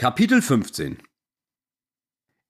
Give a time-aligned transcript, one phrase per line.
[0.00, 0.96] Kapitel 15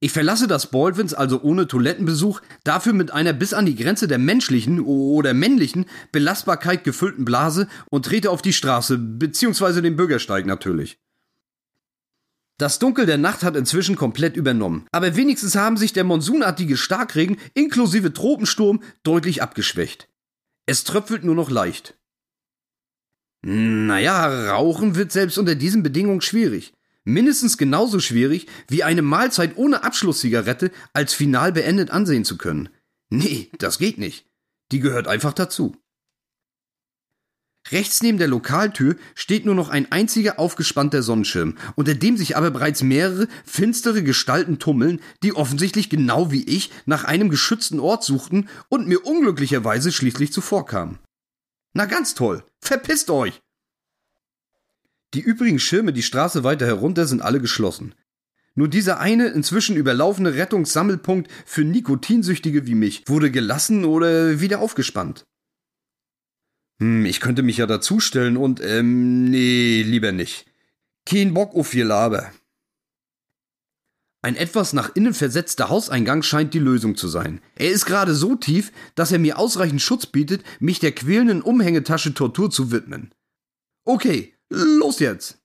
[0.01, 4.19] Ich verlasse das Baldwins also ohne Toilettenbesuch, dafür mit einer bis an die Grenze der
[4.19, 10.99] menschlichen oder männlichen Belastbarkeit gefüllten Blase und trete auf die Straße, beziehungsweise den Bürgersteig natürlich.
[12.59, 17.39] Das Dunkel der Nacht hat inzwischen komplett übernommen, aber wenigstens haben sich der monsunartige Starkregen
[17.55, 20.11] inklusive Tropensturm deutlich abgeschwächt.
[20.67, 21.97] Es tröpfelt nur noch leicht.
[23.41, 26.75] Naja, rauchen wird selbst unter diesen Bedingungen schwierig
[27.09, 32.69] mindestens genauso schwierig, wie eine Mahlzeit ohne Abschlusszigarette als final beendet ansehen zu können.
[33.11, 34.27] Nee, das geht nicht.
[34.71, 35.77] Die gehört einfach dazu.
[37.71, 42.51] Rechts neben der Lokaltür steht nur noch ein einziger aufgespannter Sonnenschirm, unter dem sich aber
[42.51, 48.49] bereits mehrere finstere Gestalten tummeln, die offensichtlich genau wie ich nach einem geschützten Ort suchten
[48.69, 50.99] und mir unglücklicherweise schließlich zuvorkamen.
[51.75, 53.41] Na ganz toll, verpisst euch!
[55.15, 57.95] Die übrigen Schirme die Straße weiter herunter sind alle geschlossen.
[58.55, 65.25] Nur dieser eine inzwischen überlaufene Rettungssammelpunkt für Nikotinsüchtige wie mich wurde gelassen oder wieder aufgespannt.
[66.81, 70.47] Hm, ich könnte mich ja dazustellen und, ähm, nee, lieber nicht.
[71.07, 72.33] Kein Bock auf viel Laber.
[74.21, 77.41] Ein etwas nach innen versetzter Hauseingang scheint die Lösung zu sein.
[77.55, 82.15] Er ist gerade so tief, dass er mir ausreichend Schutz bietet, mich der quälenden Umhängetasche
[82.15, 83.15] Tortur zu widmen.
[83.85, 85.39] Okay, Los jetzt!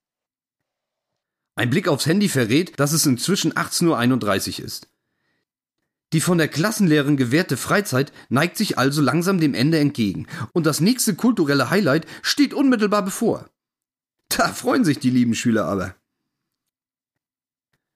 [1.56, 4.90] Ein Blick aufs Handy verrät, dass es inzwischen 18.31 Uhr ist.
[6.14, 10.80] Die von der Klassenlehrerin gewährte Freizeit neigt sich also langsam dem Ende entgegen und das
[10.80, 13.50] nächste kulturelle Highlight steht unmittelbar bevor.
[14.30, 15.96] Da freuen sich die lieben Schüler aber.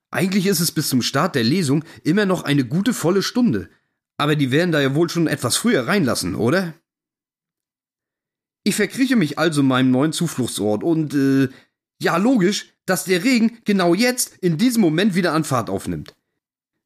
[0.10, 3.70] Eigentlich ist es bis zum Start der Lesung immer noch eine gute volle Stunde,
[4.18, 6.74] aber die werden da ja wohl schon etwas früher reinlassen, oder?
[8.68, 11.48] Ich verkrieche mich also in meinem neuen Zufluchtsort und äh,
[12.02, 16.14] ja, logisch, dass der Regen genau jetzt in diesem Moment wieder an Fahrt aufnimmt.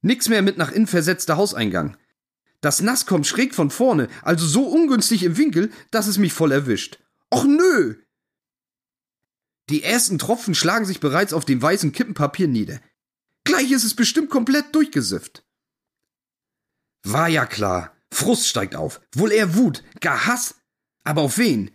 [0.03, 1.97] Nix mehr mit nach innen versetzter Hauseingang.
[2.61, 6.51] Das Nass kommt schräg von vorne, also so ungünstig im Winkel, dass es mich voll
[6.51, 6.99] erwischt.
[7.33, 7.95] Och nö!
[9.71, 12.79] Die ersten Tropfen schlagen sich bereits auf dem weißen Kippenpapier nieder.
[13.43, 15.43] Gleich ist es bestimmt komplett durchgesifft.
[17.01, 17.95] War ja klar.
[18.11, 19.01] Frust steigt auf.
[19.13, 20.60] Wohl eher Wut, gar Hass,
[21.03, 21.71] aber auf wen?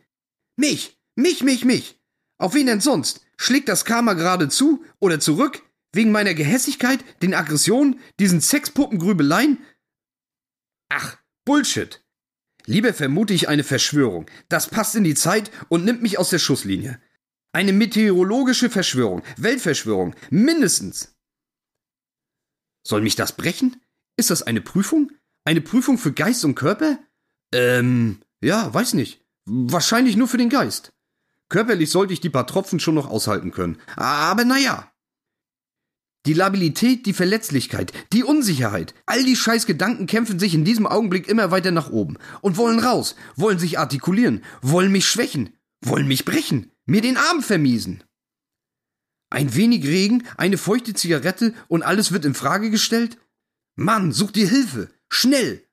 [0.56, 2.00] Mich, mich, mich, mich.
[2.38, 3.26] Auf wen denn sonst?
[3.36, 5.62] Schlägt das Karma gerade zu oder zurück?
[5.92, 9.58] Wegen meiner Gehässigkeit, den Aggressionen, diesen Sexpuppengrübeleien?
[10.90, 12.02] Ach, Bullshit.
[12.66, 14.26] Lieber vermute ich eine Verschwörung.
[14.48, 17.00] Das passt in die Zeit und nimmt mich aus der Schusslinie.
[17.52, 21.16] Eine meteorologische Verschwörung, Weltverschwörung, mindestens.
[22.86, 23.80] Soll mich das brechen?
[24.16, 25.12] Ist das eine Prüfung?
[25.44, 26.98] Eine Prüfung für Geist und Körper?
[27.52, 29.20] Ähm, ja, weiß nicht.
[29.44, 30.92] Wahrscheinlich nur für den Geist.
[31.48, 33.78] Körperlich sollte ich die paar Tropfen schon noch aushalten können.
[33.96, 34.92] Aber naja.
[36.26, 41.28] Die Labilität, die Verletzlichkeit, die Unsicherheit, all die scheiß Gedanken kämpfen sich in diesem Augenblick
[41.28, 46.24] immer weiter nach oben und wollen raus, wollen sich artikulieren, wollen mich schwächen, wollen mich
[46.24, 48.02] brechen, mir den Arm vermiesen.
[49.30, 53.18] Ein wenig Regen, eine feuchte Zigarette und alles wird in Frage gestellt?
[53.76, 55.65] Mann, such dir Hilfe, schnell,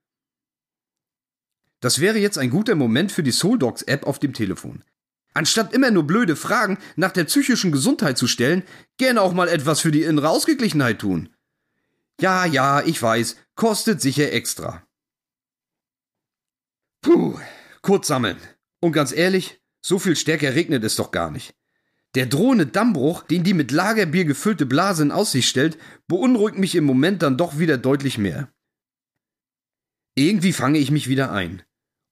[1.83, 4.85] das wäre jetzt ein guter Moment für die Souldogs App auf dem Telefon.
[5.33, 8.63] Anstatt immer nur blöde Fragen nach der psychischen Gesundheit zu stellen,
[8.95, 11.35] gerne auch mal etwas für die innere Ausgeglichenheit tun.
[12.21, 14.88] Ja, ja, ich weiß, kostet sicher extra.
[17.01, 17.38] Puh,
[17.81, 18.38] kurz sammeln.
[18.79, 21.53] Und ganz ehrlich, so viel stärker regnet es doch gar nicht.
[22.15, 25.77] Der drohende Dammbruch, den die mit Lagerbier gefüllte Blase in Aussicht stellt,
[26.07, 28.47] beunruhigt mich im Moment dann doch wieder deutlich mehr.
[30.15, 31.61] Irgendwie fange ich mich wieder ein.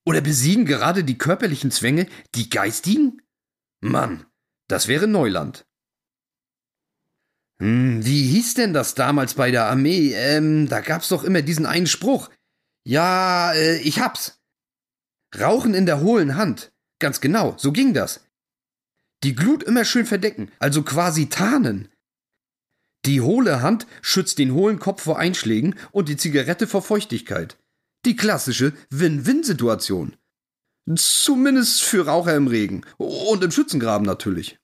[0.05, 3.21] Oder besiegen gerade die körperlichen Zwänge die geistigen?
[3.81, 4.25] Mann,
[4.67, 5.65] das wäre Neuland.
[7.61, 10.13] Hm, wie hieß denn das damals bei der Armee?
[10.15, 12.29] Ähm, da gab's doch immer diesen einen Spruch.
[12.83, 14.39] Ja, äh, ich hab's.
[15.39, 16.71] Rauchen in der hohlen Hand.
[16.99, 18.25] Ganz genau, so ging das.
[19.23, 21.89] Die Glut immer schön verdecken, also quasi tarnen.
[23.05, 27.57] Die hohle Hand schützt den hohlen Kopf vor Einschlägen und die Zigarette vor Feuchtigkeit.
[28.05, 30.17] Die klassische Win-Win-Situation.
[30.95, 32.85] Zumindest für Raucher im Regen.
[32.97, 34.59] Und im Schützengraben natürlich.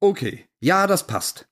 [0.00, 1.48] Okay, ja, das passt.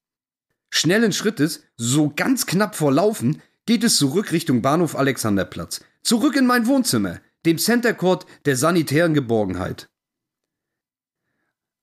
[0.71, 5.85] Schnellen Schrittes, so ganz knapp vor Laufen, geht es zurück Richtung Bahnhof Alexanderplatz.
[6.03, 9.89] Zurück in mein Wohnzimmer, dem Center Court der sanitären Geborgenheit.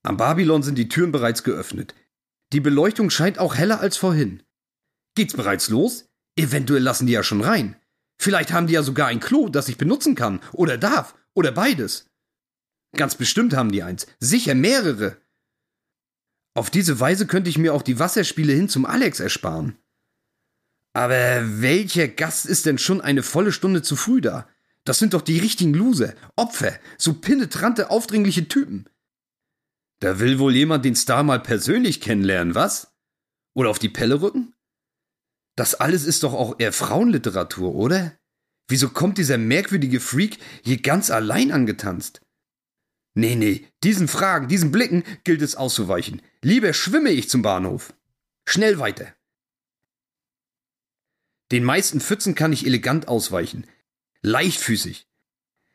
[0.02, 1.94] Am Babylon sind die Türen bereits geöffnet.
[2.52, 4.42] Die Beleuchtung scheint auch heller als vorhin.
[5.14, 6.08] Geht's bereits los?
[6.36, 7.76] Eventuell lassen die ja schon rein.
[8.18, 12.06] Vielleicht haben die ja sogar ein Klo, das ich benutzen kann oder darf oder beides.
[12.96, 15.18] Ganz bestimmt haben die eins, sicher mehrere.
[16.54, 19.76] Auf diese Weise könnte ich mir auch die Wasserspiele hin zum Alex ersparen.
[20.94, 24.48] Aber welcher Gast ist denn schon eine volle Stunde zu früh da?
[24.84, 28.88] Das sind doch die richtigen Loser, Opfer, so penetrante, aufdringliche Typen.
[30.00, 32.92] Da will wohl jemand den Star mal persönlich kennenlernen, was?
[33.54, 34.54] Oder auf die Pelle rücken?
[35.58, 38.16] Das alles ist doch auch eher Frauenliteratur, oder?
[38.68, 42.20] Wieso kommt dieser merkwürdige Freak hier ganz allein angetanzt?
[43.14, 46.22] Nee, nee, diesen Fragen, diesen Blicken gilt es auszuweichen.
[46.42, 47.92] Lieber schwimme ich zum Bahnhof.
[48.48, 49.12] Schnell weiter.
[51.50, 53.66] Den meisten Pfützen kann ich elegant ausweichen.
[54.22, 55.08] Leichtfüßig.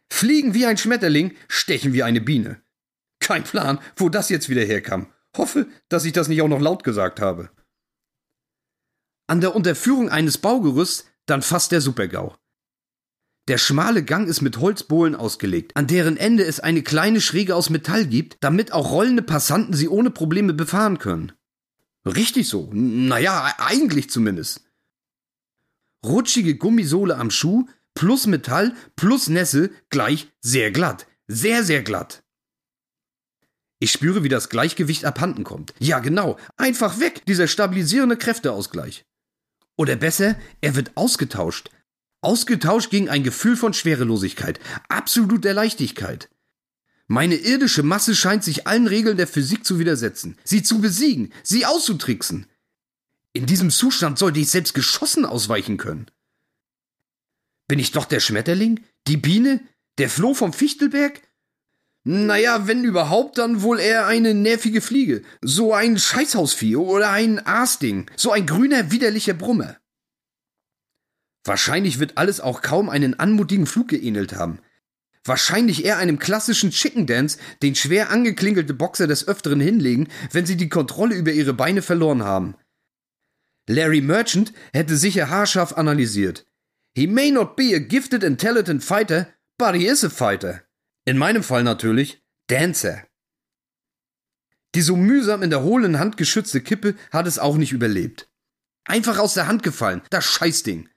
[0.09, 2.63] Fliegen wie ein Schmetterling, stechen wie eine Biene.
[3.19, 5.11] Kein Plan, wo das jetzt wieder herkam.
[5.35, 7.49] Hoffe, dass ich das nicht auch noch laut gesagt habe.
[9.33, 12.37] An der Unterführung eines Baugerüsts dann fast der Supergau.
[13.47, 17.71] Der schmale Gang ist mit Holzbohlen ausgelegt, an deren Ende es eine kleine Schräge aus
[17.71, 21.31] Metall gibt, damit auch rollende Passanten sie ohne Probleme befahren können.
[22.05, 22.69] Richtig so.
[22.73, 24.61] Naja, eigentlich zumindest.
[26.05, 27.65] Rutschige Gummisohle am Schuh
[27.95, 31.07] plus Metall plus Nässe gleich sehr glatt.
[31.25, 32.23] Sehr, sehr glatt.
[33.79, 35.73] Ich spüre, wie das Gleichgewicht abhanden kommt.
[35.79, 36.37] Ja, genau.
[36.55, 39.07] Einfach weg, dieser stabilisierende Kräfteausgleich.
[39.75, 41.69] Oder besser, er wird ausgetauscht.
[42.21, 46.29] Ausgetauscht gegen ein Gefühl von Schwerelosigkeit, absoluter Leichtigkeit.
[47.07, 51.65] Meine irdische Masse scheint sich allen Regeln der Physik zu widersetzen, sie zu besiegen, sie
[51.65, 52.47] auszutricksen.
[53.33, 56.07] In diesem Zustand sollte ich selbst Geschossen ausweichen können.
[57.67, 58.81] Bin ich doch der Schmetterling?
[59.07, 59.59] Die Biene?
[59.97, 61.21] Der Floh vom Fichtelberg?
[62.05, 65.21] Naja, wenn überhaupt, dann wohl eher eine nervige Fliege.
[65.41, 68.09] So ein Scheißhausvieh oder ein Aasding.
[68.17, 69.77] So ein grüner, widerlicher Brummer.
[71.45, 74.59] Wahrscheinlich wird alles auch kaum einen anmutigen Flug geähnelt haben.
[75.25, 80.57] Wahrscheinlich eher einem klassischen Chicken Dance, den schwer angeklingelte Boxer des Öfteren hinlegen, wenn sie
[80.57, 82.55] die Kontrolle über ihre Beine verloren haben.
[83.69, 86.45] Larry Merchant hätte sicher haarscharf analysiert.
[86.95, 90.63] He may not be a gifted, intelligent fighter, but he is a fighter.
[91.05, 93.05] In meinem Fall natürlich Dancer.
[94.73, 98.29] Die so mühsam in der hohlen Hand geschützte Kippe hat es auch nicht überlebt.
[98.85, 100.89] Einfach aus der Hand gefallen, das Scheißding.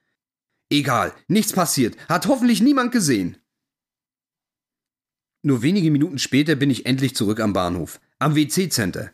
[0.70, 3.36] Egal, nichts passiert, hat hoffentlich niemand gesehen.
[5.42, 9.12] Nur wenige Minuten später bin ich endlich zurück am Bahnhof, am WC-Center.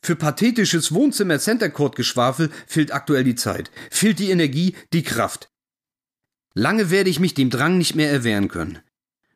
[0.00, 5.50] Für pathetisches Wohnzimmer-Center-Court-Geschwafel fehlt aktuell die Zeit, fehlt die Energie, die Kraft.
[6.54, 8.78] Lange werde ich mich dem Drang nicht mehr erwehren können.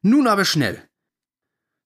[0.02, 0.88] Nun aber schnell.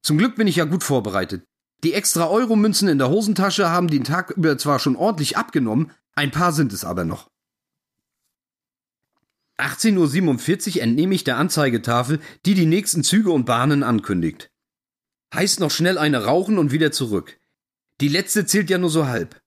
[0.03, 1.45] Zum Glück bin ich ja gut vorbereitet.
[1.85, 6.31] Die extra Euro-Münzen in der Hosentasche haben den Tag über zwar schon ordentlich abgenommen, ein
[6.31, 7.29] paar sind es aber noch.
[9.59, 14.51] 18.47 Uhr entnehme ich der Anzeigetafel, die die nächsten Züge und Bahnen ankündigt.
[15.35, 17.39] Heißt noch schnell eine rauchen und wieder zurück.
[18.01, 19.41] Die letzte zählt ja nur so halb.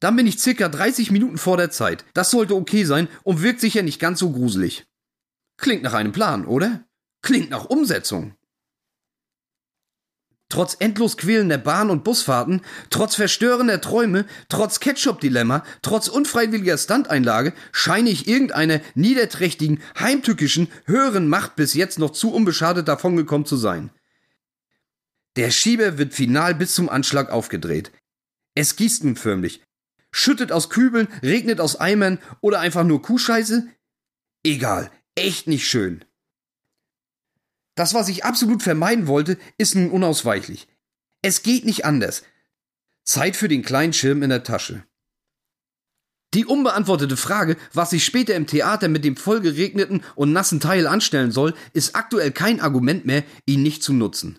[0.00, 2.04] Dann bin ich circa 30 Minuten vor der Zeit.
[2.14, 4.84] Das sollte okay sein und wirkt sicher nicht ganz so gruselig.
[5.58, 6.84] Klingt nach einem Plan, oder?
[7.22, 8.34] Klingt nach Umsetzung.
[10.52, 12.60] Trotz endlos quälender Bahn- und Busfahrten,
[12.90, 21.56] trotz verstörender Träume, trotz Ketchup-Dilemma, trotz unfreiwilliger Standeinlage scheine ich irgendeiner niederträchtigen, heimtückischen, höheren Macht
[21.56, 23.88] bis jetzt noch zu unbeschadet davongekommen zu sein.
[25.36, 27.90] Der Schieber wird final bis zum Anschlag aufgedreht.
[28.54, 29.62] Es gießt nun förmlich.
[30.10, 33.68] Schüttet aus Kübeln, regnet aus Eimern oder einfach nur Kuhscheiße?
[34.44, 36.04] Egal, echt nicht schön.
[37.74, 40.68] Das, was ich absolut vermeiden wollte, ist nun unausweichlich.
[41.22, 42.22] Es geht nicht anders.
[43.04, 44.84] Zeit für den kleinen Schirm in der Tasche.
[46.34, 51.30] Die unbeantwortete Frage, was ich später im Theater mit dem vollgeregneten und nassen Teil anstellen
[51.30, 54.38] soll, ist aktuell kein Argument mehr, ihn nicht zu nutzen.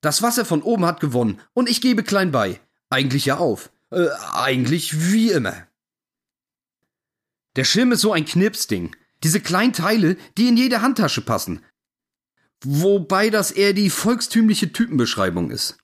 [0.00, 2.60] Das Wasser von oben hat gewonnen und ich gebe klein bei.
[2.90, 3.70] Eigentlich ja auf.
[3.90, 5.66] Äh, eigentlich wie immer.
[7.56, 8.94] Der Schirm ist so ein Knipsding.
[9.24, 11.64] Diese kleinen Teile, die in jede Handtasche passen.
[12.64, 15.78] Wobei das eher die volkstümliche Typenbeschreibung ist.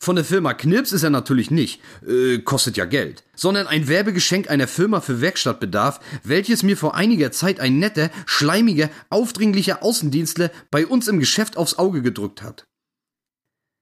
[0.00, 4.48] Von der Firma Knips ist er natürlich nicht, äh, kostet ja Geld, sondern ein Werbegeschenk
[4.48, 10.86] einer Firma für Werkstattbedarf, welches mir vor einiger Zeit ein netter, schleimiger, aufdringlicher Außendienstler bei
[10.86, 12.68] uns im Geschäft aufs Auge gedrückt hat.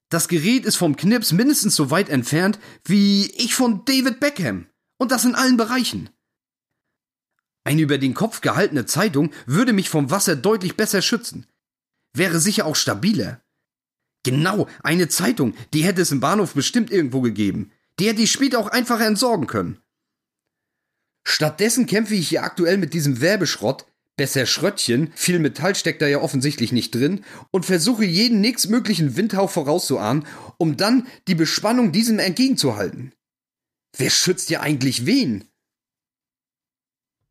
[0.09, 4.67] Das Gerät ist vom Knips mindestens so weit entfernt wie ich von David Beckham.
[4.99, 6.09] Und das in allen Bereichen.
[7.65, 11.47] Eine über den Kopf gehaltene Zeitung würde mich vom Wasser deutlich besser schützen
[12.17, 13.41] wäre sicher auch stabiler.
[14.25, 17.71] Genau, eine Zeitung, die hätte es im Bahnhof bestimmt irgendwo gegeben.
[17.99, 19.79] Die hätte ich später auch einfacher entsorgen können.
[21.25, 26.23] Stattdessen kämpfe ich hier aktuell mit diesem Werbeschrott, Besser Schröttchen, viel Metall steckt da ja
[26.23, 33.13] offensichtlich nicht drin, und versuche jeden nächstmöglichen Windhauch vorauszuahnen, um dann die Bespannung diesem entgegenzuhalten.
[33.95, 35.45] Wer schützt ja eigentlich wen?